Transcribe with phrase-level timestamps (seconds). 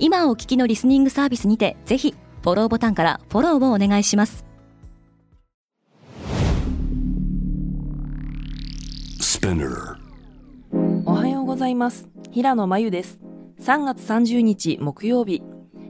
[0.00, 4.44] 今お聞きのリスニングサービスにてぜひフォローボタンからフォローをお願いします。
[11.04, 12.08] おはようございます。
[12.30, 13.20] 平野真由です。
[13.60, 15.42] 3月30日木曜日。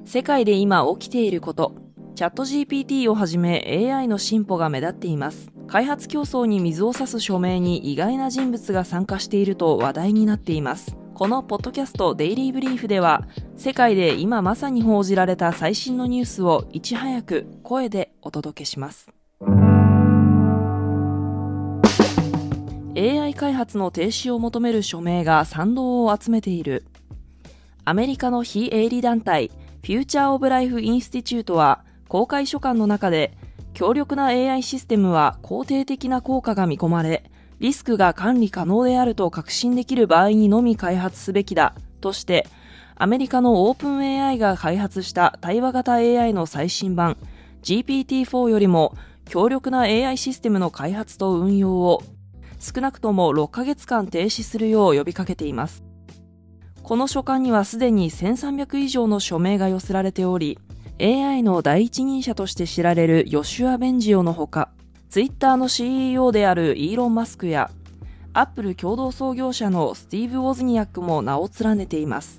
[0.06, 1.74] 世界で今起きていること。
[2.14, 5.50] チャット GPT をはじめ AI の進歩が目立っています。
[5.68, 19.10] 開発競争に水を差す署名に意外な人物が参加していると話題になっていますこのポッドキャストデイリーブリーフでは世界で今まさに報じられた最新のニュースをいち早く声でお届けします
[22.96, 26.84] AI 開発の停止を求める署名が賛同を集めている。
[27.84, 29.50] アメリカの非営利団体、
[29.83, 33.36] フューチャー・オブ・ライフ・インスティチュートは、公開書簡の中で、
[33.72, 37.30] 強力な AI システムは肯定的な効果が見込まれ、
[37.61, 42.47] リスクが管理可能であると確信できる場合にのみ開発すべきだ、として、
[42.95, 47.17] アメリカのオープン AI が開発した対話型 AI の最新版
[47.62, 52.03] GPT-4 よりも強力な AI システムの開発と運用を
[52.59, 55.84] 少なくとも6ヶ月間停止するよう呼びかけています。
[56.83, 60.59] この書簡にはすでに1300以上の署名が寄せられており、
[61.01, 64.70] AI の第一人者として知られるヨシュア・ベンジオのほか、
[65.11, 67.70] ツイッターの CEO であるイーロン・マスクや、
[68.34, 72.39] アップル共同創業者のスティーブ・ウォズニアックも名を連ねています。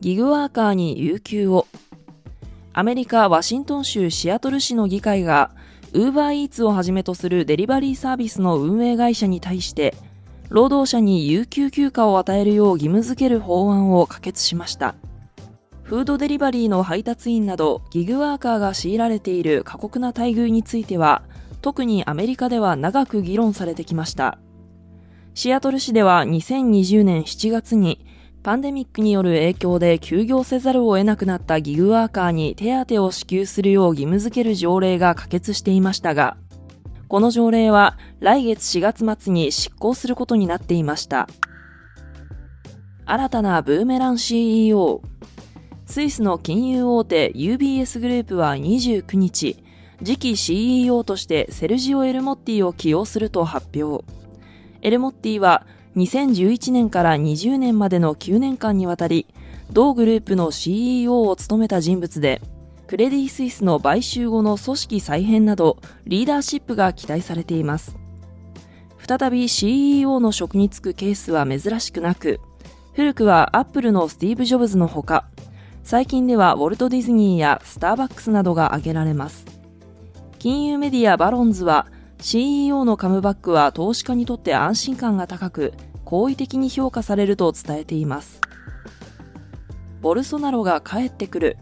[0.00, 1.66] ギグワーカーに有給を。
[2.74, 5.50] アメリカ・ワシントン州シアトル市の議会が
[5.94, 9.94] ウーバーイーツをはじめとするデリバリーサービスの運営会社に対して、
[10.50, 14.94] 労働者に有給休暇を与えるよう義務付ける法案を可決しました。
[15.88, 21.22] フードデリバリーの配達員などギグワーカーが強いられている過酷な待遇については、
[21.62, 24.38] 特にアメリカでは長く議論されてきました。
[25.32, 28.04] シアトル市では2020年7月に
[28.42, 36.36] パンデミックによる影響で休業せざるを得なくなったギグワーカーに手当を支給するよう義務付ける条例が可決していましたが、
[37.08, 41.30] この条例は来月4月末に執行することになっていました。
[43.06, 45.00] 新たなブーメラン CEO。
[45.88, 49.56] スイスの金融大手 UBS グループは29日、
[50.04, 54.04] 次期 CEO としてセルジオ・エルモッティを起用すると発表。
[54.82, 55.66] エルモッティは
[55.96, 59.26] 2011年から20年までの9年間にわたり、
[59.72, 62.42] 同グループの CEO を務めた人物で、
[62.86, 67.96] クレディ・スイスの買収後の組織再編など、リーダーシップが期待されています。
[68.98, 72.40] 再び CEO の職に就くケースは珍しくなく、
[72.92, 75.24] 古くはアップルのスティーブ・ジョブズのほか、
[75.88, 79.46] 最近ではウォルト・ディズニーやスターバックスなどが挙げられます。
[80.38, 81.86] 金融メディアバロンズは、
[82.20, 85.72] CEO のカムバックは投資家にとって安心感が高く、
[86.04, 88.42] 好意的に評価されると伝えています。
[90.02, 91.56] ボルソナロが帰ってくる。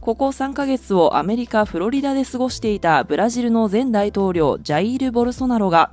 [0.00, 5.92] ここ3ヶ月をアメリカ・フロリダで過ごしていたブラジルの前大統領ジャイール・ボルソナロが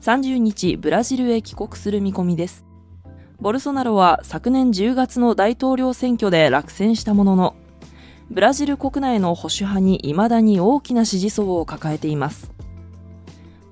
[0.00, 2.65] 30日ブラジルへ帰国する見込みです。
[3.40, 7.56] ボルソナロは昨年10月の大統領選挙で落選したものの、
[8.30, 12.50] ブラジル国内の保守派に未だに大きな支持層を抱えています。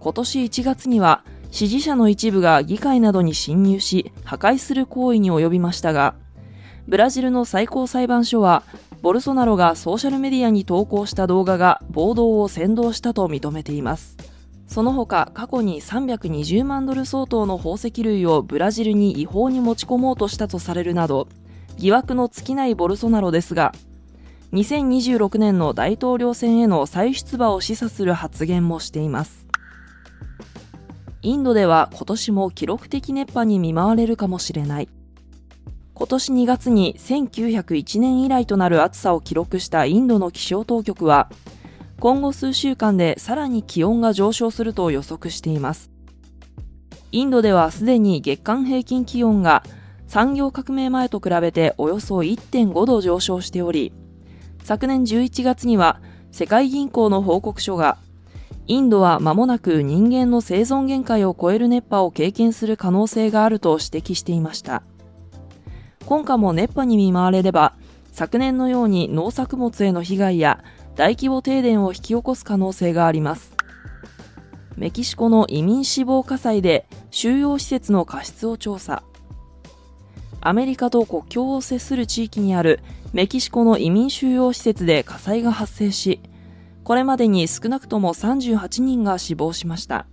[0.01, 6.15] 今年1月には支持者の一部が議会などに侵入し、破壊する行為に及びましたが、
[6.87, 8.65] ブラジルの最高裁判所は、
[9.01, 14.34] ボルソナロがソーシャルメディアに投稿した動画が暴動を扇動したと認めています。
[14.67, 21.29] その他、過去に320万ドル相当の宝石類をブラジルに違法に持ち込もうとしたとされるなど、
[21.77, 23.73] 疑惑の尽きないボルソナロですが、
[24.53, 29.47] 2026年の大統領選への再出馬を示唆する発言もしています。
[31.23, 34.89] インドでは今年も記録的熱波に見舞われるかもしれない。
[35.95, 41.31] 今年2月に1901年以来となる暑さを記録したインドの気象当局は、
[42.01, 45.91] 今後数週間でさらに気温が上昇すると予測しています。
[47.13, 49.63] インドではすでに月間平均気温が
[50.07, 53.93] 産業革命前と比べておよそ1.5度上昇しており、
[54.63, 56.01] 昨年11月には
[56.33, 57.99] 世界銀行の報告書が
[58.67, 64.83] インドは間もなく人間の生存限界を超える熱波を経験する可能性があると指摘していました。
[66.07, 67.75] 今夏も熱波に見舞われれば、
[68.11, 70.65] 昨年のように農作物への被害や
[70.97, 73.53] 大規模停電を引き起こす可能性があります。
[74.77, 79.03] メキシコの移民死亡火災で収容施設の過失を調査。
[80.41, 82.81] アメリカと国境を接する地域にある
[83.13, 86.21] メキシコの移民収容施設で火災が発生し
[86.83, 90.07] これまでに少なくとも38人が死亡しました。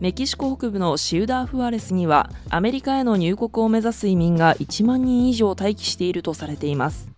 [0.00, 7.08] メキシコ北部のシウダーフアレスにはアメリカへの入国を目指す移民が1万人以上待機しているとされています。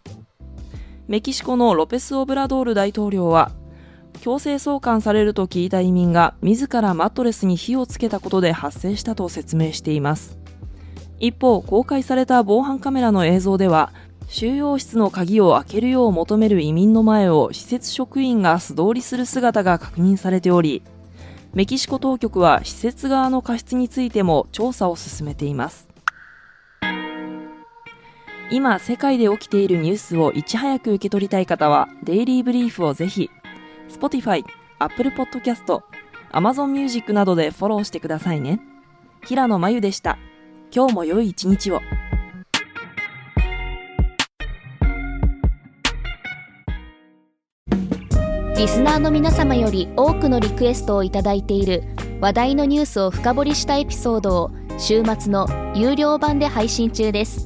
[1.09, 3.53] メキシコのロペス・オブラドール大統領は
[4.21, 10.37] 強制送還されると聞いた移民が自らマットレスに火をつけたことで発生したと説明しています。
[11.21, 13.93] 一方公開された防犯カメラの映像では
[14.27, 20.83] 収容室の鍵を開けるよう求める移民の前を施設職員が素通りする姿が確認されており
[21.55, 25.89] メキシコ当局は施設側の過失についても調査を進めています。
[28.49, 33.29] 今世界で起きているニュースをいち早く受け取りたい方はデイリーブリーフをぜひ
[33.89, 34.45] Spotify、
[34.79, 35.83] Apple Podcast、
[36.31, 38.61] Amazon Music などでフォローしてくださいね。
[39.25, 40.17] 平野真由でした。
[40.73, 41.81] 今日も良い一日を。
[48.57, 51.83] リスナーの皆様より多くのリクエストをいただいている
[52.21, 57.46] 話題のニュースを深掘りしたエピソードを週末の有料版で配信中です。